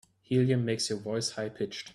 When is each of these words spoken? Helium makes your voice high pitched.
Helium 0.23 0.65
makes 0.65 0.89
your 0.89 0.97
voice 0.97 1.29
high 1.29 1.49
pitched. 1.49 1.89